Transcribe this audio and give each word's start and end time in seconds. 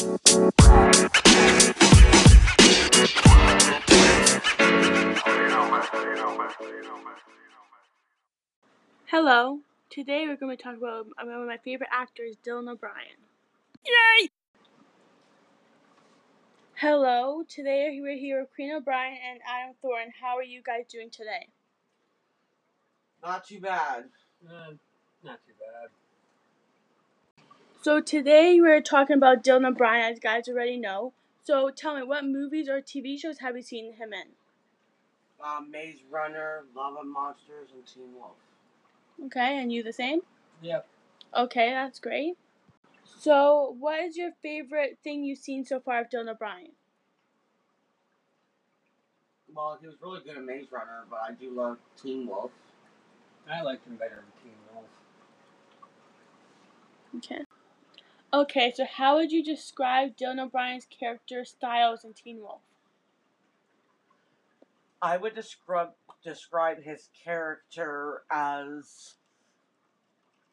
Hello. 0.00 0.16
Today 9.90 10.24
we're 10.26 10.36
going 10.36 10.56
to 10.56 10.62
talk 10.62 10.78
about 10.78 11.04
one 11.22 11.28
of 11.28 11.46
my 11.46 11.58
favorite 11.62 11.90
actors, 11.92 12.36
Dylan 12.46 12.70
O'Brien. 12.70 13.18
Yay! 13.84 14.30
Hello. 16.76 17.42
Today 17.46 17.98
we're 18.00 18.16
here 18.16 18.40
with 18.40 18.54
Queen 18.54 18.72
O'Brien 18.72 19.18
and 19.30 19.40
Adam 19.46 19.74
Thornton. 19.82 20.14
How 20.18 20.38
are 20.38 20.42
you 20.42 20.62
guys 20.62 20.86
doing 20.90 21.10
today? 21.10 21.48
Not 23.22 23.46
too 23.46 23.60
bad. 23.60 24.04
Uh, 24.48 24.70
not 25.22 25.40
too 25.46 25.52
bad. 25.58 25.90
So 27.82 27.98
today 28.02 28.60
we're 28.60 28.82
talking 28.82 29.16
about 29.16 29.42
Dylan 29.42 29.66
O'Brien, 29.66 30.12
as 30.12 30.16
you 30.16 30.20
guys 30.20 30.46
already 30.48 30.76
know. 30.76 31.14
So 31.44 31.70
tell 31.70 31.96
me, 31.96 32.02
what 32.02 32.26
movies 32.26 32.68
or 32.68 32.82
TV 32.82 33.18
shows 33.18 33.38
have 33.38 33.56
you 33.56 33.62
seen 33.62 33.94
him 33.94 34.12
in? 34.12 34.32
Um, 35.42 35.70
Maze 35.70 36.00
Runner, 36.10 36.64
Love 36.76 36.96
and 37.00 37.10
Monsters, 37.10 37.70
and 37.74 37.86
Teen 37.86 38.12
Wolf. 38.14 38.32
Okay, 39.24 39.58
and 39.58 39.72
you 39.72 39.82
the 39.82 39.94
same? 39.94 40.20
Yep. 40.60 40.86
Okay, 41.34 41.70
that's 41.70 41.98
great. 41.98 42.36
So, 43.18 43.74
what 43.80 44.00
is 44.00 44.14
your 44.14 44.32
favorite 44.42 44.98
thing 45.02 45.24
you've 45.24 45.38
seen 45.38 45.64
so 45.64 45.80
far 45.80 46.02
of 46.02 46.10
Dylan 46.10 46.28
O'Brien? 46.28 46.72
Well, 49.54 49.78
he 49.80 49.86
was 49.86 49.96
really 50.02 50.20
good 50.22 50.36
at 50.36 50.44
Maze 50.44 50.66
Runner, 50.70 51.04
but 51.08 51.20
I 51.26 51.32
do 51.32 51.50
love 51.50 51.78
Teen 52.00 52.26
Wolf. 52.26 52.50
I 53.50 53.62
liked 53.62 53.86
him 53.86 53.96
better 53.96 54.16
than 54.16 54.42
Teen 54.42 54.52
Wolf. 54.74 54.84
Okay. 57.16 57.44
Okay, 58.32 58.72
so 58.74 58.84
how 58.84 59.16
would 59.16 59.32
you 59.32 59.42
describe 59.42 60.16
Dylan 60.16 60.38
O'Brien's 60.38 60.86
character 60.86 61.44
Stiles 61.44 62.04
in 62.04 62.12
Teen 62.12 62.38
Wolf? 62.38 62.60
I 65.02 65.16
would 65.16 65.34
describe 65.34 65.90
describe 66.22 66.82
his 66.82 67.08
character 67.24 68.22
as 68.30 69.14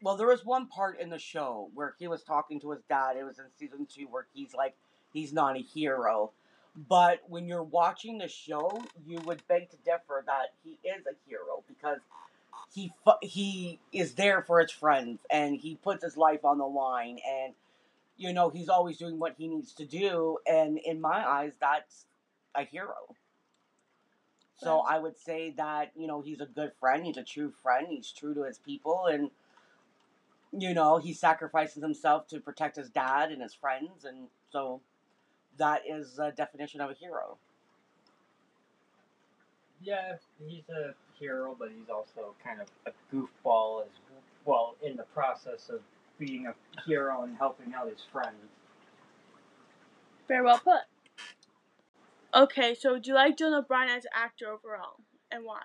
well. 0.01 0.17
There 0.17 0.27
was 0.27 0.43
one 0.43 0.67
part 0.67 0.99
in 0.99 1.09
the 1.09 1.19
show 1.19 1.69
where 1.75 1.93
he 1.99 2.07
was 2.07 2.23
talking 2.23 2.59
to 2.61 2.71
his 2.71 2.81
dad. 2.89 3.15
It 3.17 3.25
was 3.25 3.37
in 3.37 3.45
season 3.59 3.85
two 3.85 4.07
where 4.09 4.25
he's 4.33 4.53
like, 4.55 4.75
he's 5.13 5.33
not 5.33 5.57
a 5.57 5.61
hero. 5.61 6.31
But 6.89 7.21
when 7.27 7.47
you're 7.47 7.63
watching 7.63 8.17
the 8.17 8.27
show, 8.27 8.83
you 9.05 9.19
would 9.25 9.45
beg 9.47 9.69
to 9.71 9.77
differ 9.77 10.23
that 10.25 10.53
he 10.63 10.79
is 10.87 11.05
a 11.05 11.15
hero 11.29 11.63
because 11.67 11.99
he 12.73 12.91
he 13.21 13.79
is 13.91 14.15
there 14.15 14.41
for 14.41 14.59
his 14.59 14.71
friends 14.71 15.19
and 15.29 15.57
he 15.57 15.75
puts 15.75 16.03
his 16.03 16.17
life 16.17 16.43
on 16.43 16.57
the 16.57 16.65
line 16.65 17.19
and 17.27 17.53
you 18.17 18.33
know 18.33 18.49
he's 18.49 18.69
always 18.69 18.97
doing 18.97 19.19
what 19.19 19.35
he 19.37 19.47
needs 19.47 19.73
to 19.73 19.85
do 19.85 20.37
and 20.47 20.77
in 20.79 20.99
my 20.99 21.27
eyes 21.27 21.53
that's 21.59 22.05
a 22.55 22.63
hero. 22.63 23.15
So. 24.59 24.79
I 24.79 24.97
would 24.97 25.19
say 25.19 25.53
that, 25.57 25.91
you 25.95 26.07
know, 26.07 26.21
he's 26.21 26.41
a 26.41 26.47
good 26.47 26.71
friend, 26.79 27.05
he's 27.05 27.17
a 27.17 27.23
true 27.23 27.53
friend, 27.61 27.85
he's 27.89 28.11
true 28.11 28.33
to 28.33 28.43
his 28.43 28.57
people 28.57 29.05
and 29.05 29.29
you 30.51 30.73
know, 30.73 30.97
he 30.97 31.13
sacrifices 31.13 31.83
himself 31.83 32.27
to 32.29 32.39
protect 32.39 32.77
his 32.77 32.89
dad 32.89 33.31
and 33.31 33.41
his 33.41 33.53
friends 33.53 34.03
and 34.03 34.29
so 34.51 34.81
that 35.57 35.83
is 35.87 36.17
a 36.17 36.31
definition 36.31 36.81
of 36.81 36.89
a 36.89 36.93
hero. 36.93 37.37
Yeah, 39.81 40.15
he's 40.39 40.67
a 40.69 40.95
hero, 41.19 41.55
but 41.57 41.69
he's 41.69 41.89
also 41.89 42.33
kind 42.43 42.61
of 42.61 42.67
a 42.87 43.15
goofball 43.15 43.83
as 43.83 43.89
well 44.45 44.75
in 44.81 44.95
the 44.95 45.03
process 45.03 45.69
of 45.69 45.81
being 46.17 46.47
a 46.47 46.53
hero 46.85 47.23
and 47.23 47.37
helping 47.37 47.73
out 47.73 47.89
his 47.89 48.03
friends. 48.11 48.35
Very 50.27 50.43
well 50.43 50.59
put. 50.59 50.81
Okay, 52.33 52.75
so 52.75 52.99
do 52.99 53.09
you 53.09 53.15
like 53.15 53.37
Dylan 53.37 53.59
O'Brien 53.59 53.89
as 53.89 54.05
an 54.05 54.11
actor 54.13 54.47
overall, 54.51 54.95
and 55.31 55.45
why? 55.45 55.61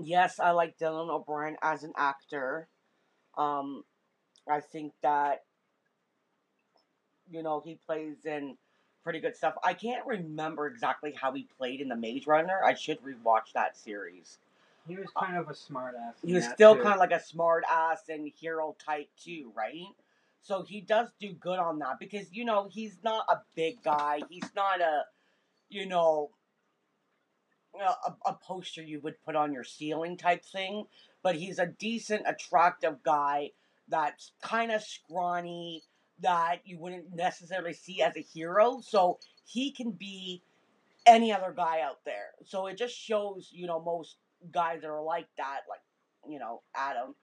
Yes, 0.00 0.40
I 0.40 0.50
like 0.50 0.78
Dylan 0.78 1.08
O'Brien 1.08 1.56
as 1.62 1.84
an 1.84 1.92
actor. 1.96 2.66
Um, 3.38 3.84
I 4.48 4.60
think 4.60 4.92
that 5.02 5.44
you 7.30 7.42
know 7.42 7.62
he 7.64 7.78
plays 7.86 8.24
in 8.24 8.56
pretty 9.04 9.20
good 9.20 9.36
stuff. 9.36 9.54
I 9.64 9.74
can't 9.74 10.06
remember 10.06 10.66
exactly 10.66 11.12
how 11.12 11.32
he 11.32 11.46
played 11.58 11.80
in 11.80 11.88
the 11.88 11.96
Maze 11.96 12.26
Runner. 12.26 12.60
I 12.64 12.74
should 12.74 12.98
rewatch 13.02 13.52
that 13.54 13.76
series. 13.76 14.38
He 14.86 14.96
was 14.96 15.08
kind 15.16 15.36
of 15.36 15.48
a 15.48 15.54
smart 15.54 15.94
ass. 15.94 16.14
He 16.24 16.34
was 16.34 16.44
still 16.46 16.74
kind 16.74 16.94
of 16.94 16.98
like 16.98 17.12
a 17.12 17.22
smart 17.22 17.64
ass 17.70 18.02
and 18.08 18.30
hero 18.34 18.74
type 18.84 19.08
too, 19.16 19.52
right? 19.56 19.86
So 20.40 20.62
he 20.62 20.80
does 20.80 21.08
do 21.20 21.32
good 21.32 21.58
on 21.58 21.78
that 21.78 22.00
because 22.00 22.32
you 22.32 22.44
know 22.44 22.68
he's 22.70 22.98
not 23.04 23.24
a 23.28 23.38
big 23.54 23.82
guy. 23.82 24.22
He's 24.28 24.50
not 24.56 24.80
a, 24.80 25.04
you 25.68 25.86
know, 25.86 26.30
a, 27.80 28.12
a 28.26 28.34
poster 28.34 28.82
you 28.82 29.00
would 29.00 29.22
put 29.24 29.36
on 29.36 29.52
your 29.52 29.64
ceiling 29.64 30.16
type 30.16 30.44
thing. 30.44 30.86
But 31.22 31.36
he's 31.36 31.60
a 31.60 31.66
decent, 31.66 32.24
attractive 32.26 33.02
guy 33.04 33.50
that's 33.88 34.32
kind 34.42 34.72
of 34.72 34.82
scrawny 34.82 35.84
that 36.20 36.60
you 36.64 36.78
wouldn't 36.78 37.14
necessarily 37.14 37.72
see 37.72 38.02
as 38.02 38.16
a 38.16 38.20
hero. 38.20 38.80
So 38.82 39.18
he 39.44 39.70
can 39.70 39.92
be 39.92 40.42
any 41.06 41.32
other 41.32 41.52
guy 41.56 41.80
out 41.80 42.04
there. 42.04 42.30
So 42.44 42.66
it 42.66 42.76
just 42.76 42.96
shows, 42.96 43.50
you 43.52 43.66
know, 43.68 43.80
most 43.80 44.16
guys 44.50 44.80
that 44.82 44.88
are 44.88 45.02
like 45.02 45.28
that, 45.36 45.60
like, 45.68 45.80
you 46.28 46.38
know, 46.38 46.62
Adam, 46.74 47.14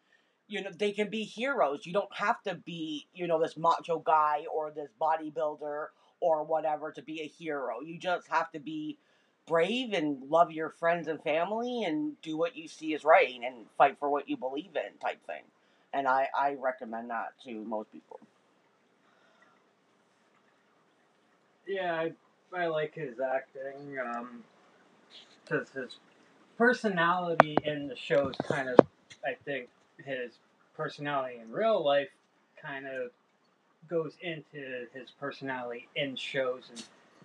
you 0.47 0.62
know, 0.63 0.72
they 0.78 0.91
can 0.91 1.09
be 1.09 1.24
heroes. 1.24 1.85
You 1.85 1.94
don't 1.94 2.16
have 2.16 2.41
to 2.44 2.56
be, 2.56 3.07
you 3.13 3.28
know, 3.28 3.41
this 3.41 3.57
macho 3.57 4.00
guy 4.00 4.46
or 4.53 4.72
this 4.72 4.90
bodybuilder 5.00 5.88
or 6.22 6.44
whatever 6.44 6.91
to 6.91 7.02
be 7.02 7.22
a 7.22 7.28
hero. 7.28 7.81
You 7.81 7.97
just 7.97 8.28
have 8.30 8.52
to 8.52 8.59
be 8.59 8.97
brave 9.47 9.94
and 9.94 10.30
love 10.30 10.52
your 10.52 10.69
friends 10.69 11.07
and 11.07 11.22
family 11.24 11.84
and 11.84 12.19
do 12.22 12.38
what 12.38 12.56
you 12.56 12.68
see 12.68 12.94
is 12.94 13.03
right 13.03 13.34
and 13.44 13.66
fight 13.78 13.97
for 14.00 14.09
what 14.09 14.30
you 14.30 14.38
believe 14.38 14.75
in 14.75 14.97
type 15.01 15.25
thing. 15.25 15.44
And 15.94 16.07
I, 16.07 16.28
I 16.38 16.56
recommend 16.59 17.09
that 17.09 17.34
to 17.46 17.63
most 17.63 17.91
people. 17.91 18.19
Yeah, 21.68 21.94
I, 21.94 22.12
I 22.56 22.68
like 22.68 22.96
his 22.96 23.19
acting. 23.19 23.97
Um, 24.00 24.44
because 25.50 25.69
his 25.69 25.97
personality 26.59 27.58
in 27.64 27.88
the 27.88 27.96
shows 27.96 28.36
kind 28.44 28.68
of, 28.68 28.78
I 29.25 29.36
think, 29.46 29.70
his 30.06 30.34
personality 30.75 31.38
in 31.42 31.50
real 31.52 31.84
life 31.84 32.09
kind 32.62 32.86
of 32.86 33.12
goes 33.90 34.12
into 34.22 34.86
his 34.94 35.09
personality 35.22 35.88
in 35.96 36.18
shows 36.18 36.69
and 36.69 36.84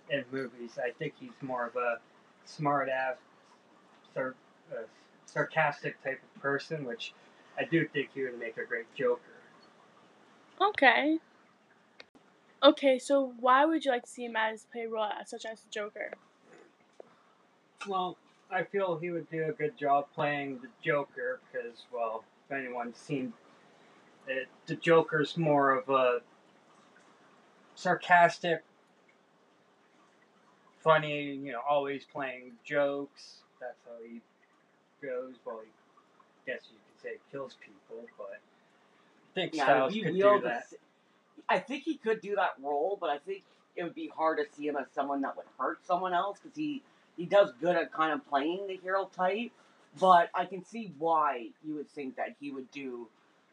in 0.09 0.23
movies. 0.31 0.79
I 0.81 0.91
think 0.91 1.15
he's 1.19 1.31
more 1.41 1.67
of 1.67 1.75
a 1.75 1.97
smart 2.45 2.87
ass, 2.87 3.17
sar- 4.13 4.35
uh, 4.71 4.83
sarcastic 5.25 6.01
type 6.01 6.21
of 6.23 6.41
person, 6.41 6.85
which 6.85 7.13
I 7.59 7.65
do 7.65 7.85
think 7.89 8.11
he 8.15 8.23
would 8.23 8.39
make 8.39 8.57
a 8.57 8.63
great 8.65 8.85
Joker. 8.95 9.19
Okay. 10.61 11.19
Okay, 12.63 12.97
so 12.97 13.33
why 13.37 13.65
would 13.65 13.83
you 13.83 13.91
like 13.91 14.03
to 14.03 14.09
see 14.09 14.23
him 14.23 14.37
as 14.37 14.65
play 14.71 14.83
a 14.83 14.89
role 14.89 15.03
as 15.03 15.29
such 15.29 15.45
as 15.45 15.59
Joker? 15.69 16.11
Well, 17.85 18.17
I 18.51 18.63
feel 18.63 18.97
he 18.97 19.09
would 19.11 19.29
do 19.29 19.45
a 19.49 19.51
good 19.51 19.77
job 19.77 20.05
playing 20.13 20.59
the 20.61 20.67
Joker 20.83 21.39
because, 21.51 21.83
well, 21.93 22.23
if 22.45 22.55
anyone's 22.55 22.97
seen 22.97 23.33
it, 24.27 24.47
the 24.67 24.75
Joker's 24.75 25.35
more 25.37 25.71
of 25.71 25.89
a 25.89 26.19
sarcastic, 27.75 28.63
funny, 30.83 31.33
you 31.33 31.51
know, 31.51 31.61
always 31.67 32.05
playing 32.05 32.53
jokes. 32.63 33.37
That's 33.59 33.79
how 33.85 34.03
he 34.03 34.21
goes. 35.05 35.33
Well, 35.45 35.61
he 35.63 36.51
guess 36.51 36.61
you 36.71 36.77
could 36.77 37.01
say 37.01 37.17
kills 37.31 37.57
people, 37.59 38.05
but 38.17 38.33
I 38.33 39.33
think 39.33 39.55
Stiles 39.55 39.93
he 39.93 40.01
could 40.01 40.13
do 40.13 40.41
that. 40.43 40.67
I 41.49 41.59
think 41.59 41.83
he 41.83 41.97
could 41.97 42.21
do 42.21 42.35
that 42.35 42.53
role, 42.61 42.97
but 42.99 43.09
I 43.09 43.17
think 43.19 43.43
it 43.75 43.83
would 43.83 43.95
be 43.95 44.09
hard 44.15 44.37
to 44.37 44.55
see 44.55 44.67
him 44.67 44.77
as 44.77 44.85
someone 44.93 45.21
that 45.21 45.35
would 45.35 45.45
hurt 45.59 45.85
someone 45.85 46.13
else 46.13 46.39
because 46.41 46.55
he 46.55 46.81
he 47.17 47.25
does 47.25 47.51
good 47.61 47.75
at 47.75 47.93
kind 47.93 48.13
of 48.13 48.27
playing 48.27 48.67
the 48.67 48.77
hero 48.77 49.09
type. 49.15 49.51
But 49.99 50.29
I 50.35 50.45
can 50.45 50.63
see 50.65 50.93
why 50.97 51.49
you 51.65 51.75
would 51.75 51.89
think 51.89 52.17
that 52.17 52.35
he 52.39 52.51
would 52.51 52.69
do 52.71 53.07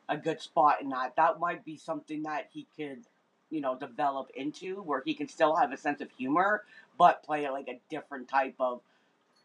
a 0.09 0.17
good 0.17 0.41
spot 0.41 0.83
in 0.83 0.89
that. 0.91 1.15
That 1.17 1.39
might 1.39 1.65
be 1.65 1.77
something 1.77 2.25
that 2.25 2.49
he 2.53 2.67
could, 2.77 3.03
you 3.51 3.61
know, 3.61 3.77
develop 3.79 4.31
into 4.35 4.83
where 4.83 5.03
he 5.05 5.15
can 5.15 5.29
still 5.29 5.55
have 5.55 5.73
a 5.73 5.77
sense 5.77 6.01
of 6.01 6.11
humor, 6.11 6.65
but 6.99 7.23
play 7.23 7.49
like 7.49 7.69
a 7.69 7.81
different 7.89 8.29
type 8.29 8.57
of 8.59 8.81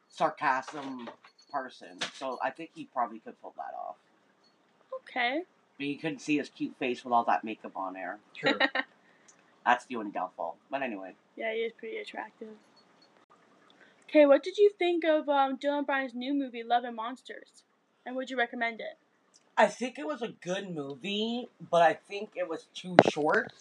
sarcasm 0.09 1.07
person. 1.51 1.99
So 2.15 2.39
I 2.43 2.49
think 2.49 2.71
he 2.73 2.85
probably 2.85 3.19
could 3.19 3.39
pull 3.41 3.53
that 3.57 3.73
off. 3.77 3.95
Okay. 5.01 5.43
But 5.77 5.85
you 5.85 5.97
couldn't 5.97 6.19
see 6.19 6.37
his 6.37 6.49
cute 6.49 6.75
face 6.79 7.03
with 7.03 7.13
all 7.13 7.23
that 7.25 7.43
makeup 7.43 7.73
on 7.75 7.93
there. 7.93 8.17
True. 8.35 8.57
That's 9.65 9.85
the 9.85 9.97
only 9.97 10.11
downfall. 10.11 10.57
But 10.71 10.81
anyway, 10.81 11.13
Yeah, 11.35 11.53
he 11.53 11.59
is 11.59 11.73
pretty 11.77 11.97
attractive. 11.97 12.55
Okay, 14.09 14.25
what 14.25 14.44
did 14.44 14.57
you 14.57 14.71
think 14.80 15.04
of 15.06 15.27
um, 15.30 15.57
Dylan 15.57 15.86
Bryan's 15.86 16.13
new 16.15 16.33
movie, 16.33 16.63
Love 16.63 16.86
and 16.86 16.95
Monsters? 16.95 17.63
And 18.06 18.15
would 18.15 18.30
you 18.30 18.38
recommend 18.38 18.80
it? 18.80 18.98
I 19.57 19.68
think 19.68 20.00
it 20.00 20.07
was 20.07 20.21
a 20.21 20.30
good 20.30 20.69
movie, 20.74 21.50
but 21.71 21.81
I 21.81 21.94
think 21.94 22.31
it 22.36 22.48
was 22.50 22.68
too 22.74 22.95
short. 23.12 23.51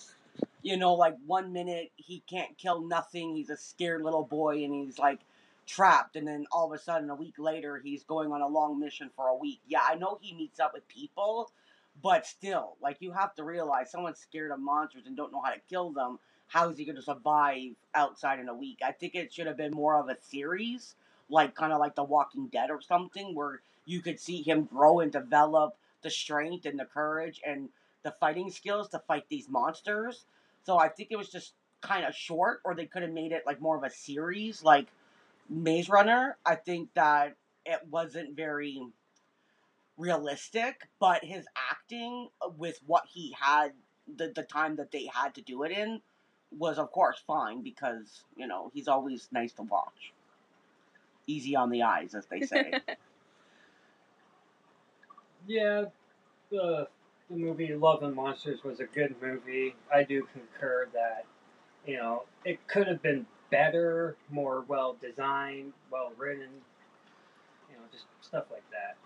you 0.63 0.77
know, 0.77 0.95
like 0.95 1.17
one 1.27 1.53
minute 1.53 1.93
he 1.97 2.23
can't 2.29 2.57
kill 2.59 2.81
nothing, 2.83 3.37
he's 3.37 3.51
a 3.51 3.57
scared 3.57 4.03
little 4.03 4.25
boy 4.25 4.65
and 4.65 4.75
he's 4.75 4.99
like 4.99 5.21
trapped, 5.67 6.17
and 6.17 6.27
then 6.27 6.47
all 6.53 6.67
of 6.67 6.73
a 6.79 6.83
sudden, 6.83 7.11
a 7.11 7.15
week 7.15 7.35
later, 7.39 7.79
he's 7.85 8.05
going 8.05 8.33
on 8.33 8.41
a 8.43 8.49
long 8.49 8.79
mission 8.81 9.11
for 9.17 9.29
a 9.29 9.37
week. 9.37 9.61
Yeah, 9.69 9.81
I 9.89 9.97
know 9.97 10.19
he 10.21 10.35
meets 10.35 10.61
up 10.61 10.73
with 10.75 10.87
people, 10.89 11.51
but 12.03 12.27
still, 12.27 12.77
like, 12.81 12.99
you 13.01 13.13
have 13.13 13.35
to 13.37 13.45
realize 13.45 13.91
someone's 13.91 14.19
scared 14.19 14.51
of 14.51 14.61
monsters 14.61 15.05
and 15.07 15.17
don't 15.17 15.33
know 15.33 15.41
how 15.43 15.51
to 15.51 15.61
kill 15.69 15.91
them. 15.91 16.19
How 16.49 16.69
is 16.69 16.79
he 16.79 16.85
going 16.85 16.97
to 16.97 17.03
survive 17.03 17.73
outside 17.95 18.39
in 18.39 18.49
a 18.49 18.55
week? 18.55 18.79
I 18.85 18.93
think 18.93 19.15
it 19.15 19.33
should 19.33 19.47
have 19.47 19.57
been 19.57 19.73
more 19.73 19.99
of 19.99 20.09
a 20.09 20.17
series, 20.21 20.95
like 21.29 21.55
kind 21.55 21.73
of 21.73 21.81
like 21.81 21.95
The 21.95 22.05
Walking 22.05 22.47
Dead 22.49 22.71
or 22.71 22.81
something, 22.81 23.35
where 23.35 23.61
you 23.85 24.01
could 24.01 24.21
see 24.21 24.43
him 24.43 24.65
grow 24.65 25.01
and 25.01 25.11
develop 25.11 25.77
the 26.03 26.11
strength 26.11 26.67
and 26.67 26.79
the 26.79 26.85
courage 26.85 27.41
and 27.45 27.69
the 28.03 28.13
fighting 28.13 28.51
skills 28.51 28.89
to 28.91 29.01
fight 29.01 29.25
these 29.29 29.49
monsters. 29.49 30.27
So 30.65 30.79
I 30.79 30.89
think 30.89 31.09
it 31.11 31.17
was 31.17 31.29
just 31.29 31.55
kind 31.81 32.05
of 32.05 32.15
short, 32.15 32.61
or 32.65 32.75
they 32.75 32.87
could 32.87 33.03
have 33.03 33.13
made 33.13 33.33
it 33.33 33.45
like 33.47 33.61
more 33.61 33.77
of 33.77 33.83
a 33.83 33.91
series, 33.91 34.63
like 34.63 34.87
Maze 35.49 35.89
Runner. 35.89 36.37
I 36.45 36.55
think 36.57 36.91
that 36.95 37.37
it 37.65 37.81
wasn't 37.91 38.37
very 38.37 38.83
realistic, 39.97 40.89
but 41.01 41.25
his 41.25 41.47
acting 41.71 42.29
with 42.57 42.81
what 42.87 43.05
he 43.13 43.35
had, 43.39 43.73
the, 44.17 44.33
the 44.35 44.43
time 44.43 44.77
that 44.77 44.91
they 44.91 45.09
had 45.13 45.35
to 45.35 45.43
do 45.43 45.63
it 45.63 45.73
in, 45.73 46.01
was 46.57 46.79
of 46.79 46.93
course 46.93 47.23
fine 47.27 47.63
because, 47.63 48.23
you 48.37 48.47
know, 48.47 48.71
he's 48.73 48.89
always 48.89 49.29
nice 49.33 49.53
to 49.55 49.63
watch. 49.63 50.13
Easy 51.27 51.57
on 51.57 51.71
the 51.71 51.83
eyes, 51.83 52.15
as 52.15 52.27
they 52.27 52.41
say. 52.43 52.73
Yeah, 55.47 55.85
the 56.51 56.89
the 57.31 57.37
movie 57.37 57.75
Love 57.75 58.03
and 58.03 58.15
Monsters 58.15 58.65
was 58.65 58.81
a 58.81 58.85
good 58.85 59.15
movie. 59.23 59.75
I 59.95 60.03
do 60.03 60.27
concur 60.33 60.89
that 60.93 61.25
you 61.87 61.97
know 61.97 62.25
it 62.45 62.67
could 62.67 62.89
have 62.89 63.03
been 63.03 63.27
better, 63.51 64.17
more 64.31 64.65
well 64.67 64.97
designed, 65.01 65.73
well 65.91 66.13
written. 66.17 66.49
You 67.71 67.77
know, 67.77 67.83
just 67.93 68.07
stuff 68.23 68.45
like 68.51 68.69
that. 68.71 68.97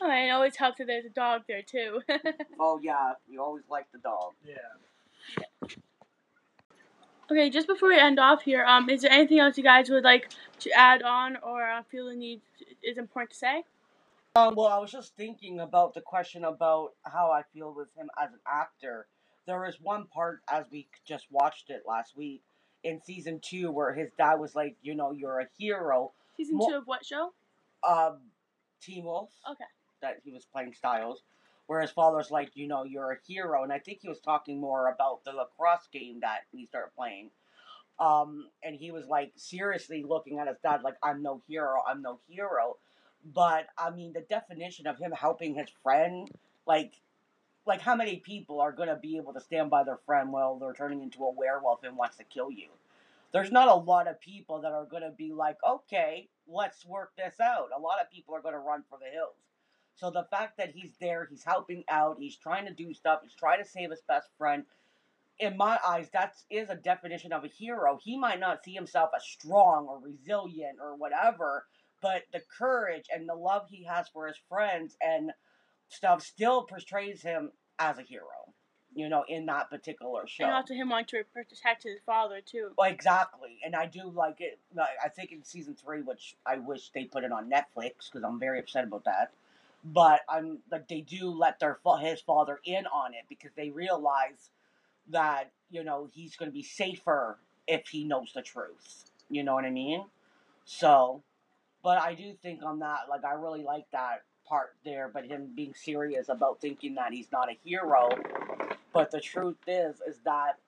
Oh, 0.00 0.10
and 0.10 0.28
it 0.28 0.30
always 0.30 0.56
helps 0.56 0.78
that 0.78 0.86
there's 0.86 1.04
a 1.04 1.10
dog 1.10 1.42
there 1.48 1.62
too. 1.62 2.00
oh 2.60 2.78
yeah, 2.82 3.12
you 3.28 3.42
always 3.42 3.64
like 3.70 3.90
the 3.92 3.98
dog. 3.98 4.32
Yeah. 4.46 5.68
okay, 7.30 7.50
just 7.50 7.66
before 7.66 7.88
we 7.88 7.98
end 7.98 8.18
off 8.18 8.42
here, 8.42 8.64
um, 8.64 8.90
is 8.90 9.02
there 9.02 9.12
anything 9.12 9.38
else 9.38 9.56
you 9.56 9.64
guys 9.64 9.88
would 9.90 10.04
like 10.04 10.30
to 10.60 10.70
add 10.72 11.02
on 11.02 11.36
or 11.42 11.68
uh, 11.68 11.82
feel 11.90 12.08
the 12.08 12.14
need 12.14 12.40
is 12.82 12.98
important 12.98 13.30
to 13.30 13.36
say? 13.36 13.64
Um, 14.36 14.54
well, 14.56 14.66
I 14.66 14.78
was 14.78 14.90
just 14.90 15.16
thinking 15.16 15.60
about 15.60 15.94
the 15.94 16.00
question 16.00 16.44
about 16.44 16.94
how 17.04 17.30
I 17.30 17.42
feel 17.54 17.72
with 17.72 17.88
him 17.96 18.10
as 18.20 18.32
an 18.32 18.40
actor. 18.46 19.06
There 19.46 19.64
is 19.66 19.76
one 19.80 20.06
part 20.06 20.40
as 20.50 20.64
we 20.72 20.88
just 21.06 21.26
watched 21.30 21.70
it 21.70 21.84
last 21.86 22.16
week 22.16 22.42
in 22.82 23.00
season 23.00 23.40
two 23.40 23.70
where 23.70 23.94
his 23.94 24.10
dad 24.18 24.34
was 24.34 24.56
like, 24.56 24.76
you 24.82 24.94
know, 24.94 25.12
you're 25.12 25.38
a 25.38 25.46
hero. 25.56 26.12
Season 26.36 26.56
Mo- 26.56 26.68
two 26.68 26.76
of 26.76 26.86
what 26.86 27.04
show? 27.04 27.32
Um, 27.88 28.18
Teen 28.80 29.04
Wolf. 29.04 29.30
Okay. 29.50 29.64
That 30.04 30.20
he 30.22 30.32
was 30.32 30.44
playing 30.44 30.74
Stiles, 30.74 31.22
where 31.66 31.80
his 31.80 31.90
father's 31.90 32.30
like, 32.30 32.50
you 32.54 32.68
know, 32.68 32.84
you're 32.84 33.12
a 33.12 33.18
hero, 33.26 33.62
and 33.62 33.72
I 33.72 33.78
think 33.78 34.00
he 34.02 34.08
was 34.08 34.20
talking 34.20 34.60
more 34.60 34.88
about 34.88 35.24
the 35.24 35.32
lacrosse 35.32 35.88
game 35.92 36.20
that 36.20 36.40
he 36.52 36.66
started 36.66 36.94
playing. 36.94 37.30
Um, 37.98 38.48
and 38.62 38.74
he 38.74 38.90
was 38.90 39.06
like 39.06 39.32
seriously 39.36 40.04
looking 40.06 40.38
at 40.38 40.48
his 40.48 40.56
dad 40.62 40.82
like, 40.82 40.96
I'm 41.02 41.22
no 41.22 41.40
hero, 41.48 41.80
I'm 41.88 42.02
no 42.02 42.18
hero. 42.28 42.76
But 43.24 43.68
I 43.78 43.90
mean, 43.90 44.12
the 44.12 44.20
definition 44.20 44.86
of 44.86 44.98
him 44.98 45.12
helping 45.12 45.54
his 45.54 45.68
friend, 45.82 46.28
like, 46.66 46.92
like 47.66 47.80
how 47.80 47.94
many 47.94 48.16
people 48.16 48.60
are 48.60 48.72
gonna 48.72 48.96
be 48.96 49.16
able 49.16 49.32
to 49.32 49.40
stand 49.40 49.70
by 49.70 49.84
their 49.84 50.00
friend 50.04 50.32
while 50.32 50.58
they're 50.58 50.74
turning 50.74 51.02
into 51.02 51.24
a 51.24 51.30
werewolf 51.30 51.82
and 51.82 51.96
wants 51.96 52.16
to 52.18 52.24
kill 52.24 52.50
you? 52.50 52.68
There's 53.32 53.50
not 53.50 53.68
a 53.68 53.74
lot 53.74 54.06
of 54.06 54.20
people 54.20 54.60
that 54.60 54.72
are 54.72 54.84
gonna 54.84 55.12
be 55.16 55.32
like, 55.32 55.56
okay, 55.66 56.28
let's 56.46 56.84
work 56.84 57.12
this 57.16 57.40
out. 57.40 57.70
A 57.76 57.80
lot 57.80 58.00
of 58.02 58.10
people 58.10 58.34
are 58.34 58.42
gonna 58.42 58.58
run 58.58 58.82
for 58.90 58.98
the 58.98 59.10
hills. 59.10 59.36
So 59.96 60.10
the 60.10 60.24
fact 60.30 60.56
that 60.58 60.70
he's 60.70 60.92
there, 61.00 61.26
he's 61.30 61.44
helping 61.44 61.84
out, 61.88 62.16
he's 62.18 62.36
trying 62.36 62.66
to 62.66 62.72
do 62.72 62.92
stuff, 62.94 63.20
he's 63.22 63.34
trying 63.34 63.62
to 63.62 63.68
save 63.68 63.90
his 63.90 64.02
best 64.06 64.28
friend. 64.36 64.64
In 65.38 65.56
my 65.56 65.78
eyes, 65.86 66.08
that 66.12 66.34
is 66.50 66.70
a 66.70 66.76
definition 66.76 67.32
of 67.32 67.44
a 67.44 67.48
hero. 67.48 67.98
He 68.02 68.16
might 68.16 68.40
not 68.40 68.64
see 68.64 68.72
himself 68.72 69.10
as 69.16 69.24
strong 69.24 69.86
or 69.86 69.98
resilient 69.98 70.78
or 70.80 70.96
whatever, 70.96 71.66
but 72.00 72.22
the 72.32 72.40
courage 72.58 73.06
and 73.12 73.28
the 73.28 73.34
love 73.34 73.66
he 73.68 73.84
has 73.84 74.08
for 74.08 74.26
his 74.26 74.36
friends 74.48 74.96
and 75.00 75.32
stuff 75.88 76.22
still 76.22 76.62
portrays 76.62 77.22
him 77.22 77.52
as 77.78 77.98
a 77.98 78.02
hero. 78.02 78.54
You 78.96 79.08
know, 79.08 79.24
in 79.28 79.46
that 79.46 79.70
particular 79.70 80.24
show, 80.28 80.44
and 80.44 80.52
also 80.52 80.72
him 80.72 80.88
wanting 80.88 81.06
to 81.06 81.24
protect 81.32 81.82
his 81.82 81.98
father 82.06 82.40
too. 82.40 82.70
Well, 82.78 82.88
exactly, 82.88 83.58
and 83.64 83.74
I 83.74 83.86
do 83.86 84.08
like 84.08 84.36
it. 84.40 84.60
I 84.78 85.08
think 85.08 85.32
in 85.32 85.42
season 85.42 85.74
three, 85.74 86.02
which 86.02 86.36
I 86.46 86.58
wish 86.58 86.90
they 86.90 87.02
put 87.02 87.24
it 87.24 87.32
on 87.32 87.50
Netflix 87.50 88.08
because 88.08 88.22
I'm 88.22 88.38
very 88.38 88.60
upset 88.60 88.84
about 88.84 89.04
that. 89.06 89.32
But 89.84 90.22
I'm 90.28 90.60
like 90.70 90.88
they 90.88 91.02
do 91.02 91.30
let 91.30 91.60
their 91.60 91.78
his 92.00 92.20
father 92.22 92.60
in 92.64 92.86
on 92.86 93.14
it 93.14 93.24
because 93.28 93.52
they 93.56 93.70
realize 93.70 94.50
that 95.10 95.52
you 95.70 95.84
know 95.84 96.08
he's 96.12 96.36
going 96.36 96.50
to 96.50 96.54
be 96.54 96.62
safer 96.62 97.38
if 97.68 97.88
he 97.88 98.04
knows 98.04 98.32
the 98.34 98.42
truth. 98.42 99.04
You 99.30 99.44
know 99.44 99.54
what 99.54 99.64
I 99.64 99.70
mean? 99.70 100.04
So 100.64 101.22
but 101.82 101.98
I 102.00 102.14
do 102.14 102.34
think 102.42 102.62
on 102.64 102.80
that, 102.80 103.02
like, 103.08 103.24
I 103.24 103.34
really 103.34 103.62
like 103.62 103.86
that 103.92 104.22
part 104.46 104.74
there, 104.84 105.10
but 105.12 105.26
him 105.26 105.52
being 105.54 105.74
serious 105.74 106.28
about 106.28 106.60
thinking 106.60 106.94
that 106.96 107.12
he's 107.12 107.30
not 107.30 107.50
a 107.50 107.58
hero. 107.64 108.10
But 108.92 109.10
the 109.10 109.20
truth 109.20 109.58
is, 109.66 110.00
is 110.06 110.18
that 110.24 110.58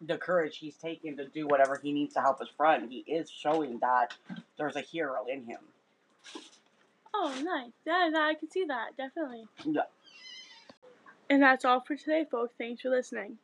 the 0.00 0.18
courage 0.18 0.58
he's 0.58 0.76
taking 0.76 1.16
to 1.16 1.26
do 1.28 1.46
whatever 1.46 1.80
he 1.82 1.92
needs 1.92 2.14
to 2.14 2.20
help 2.20 2.40
his 2.40 2.48
friend, 2.50 2.90
he 2.90 2.98
is 3.00 3.30
showing 3.30 3.78
that 3.80 4.14
there's 4.58 4.76
a 4.76 4.80
hero 4.80 5.26
in 5.26 5.44
him. 5.46 5.60
Oh, 7.14 7.34
nice. 7.42 7.72
Yeah, 7.86 8.10
I 8.14 8.34
can 8.34 8.50
see 8.50 8.64
that. 8.64 8.96
Definitely. 8.96 9.44
Yeah. 9.64 9.82
And 11.28 11.42
that's 11.42 11.64
all 11.64 11.80
for 11.80 11.96
today, 11.96 12.26
folks. 12.30 12.54
Thanks 12.58 12.82
for 12.82 12.90
listening. 12.90 13.38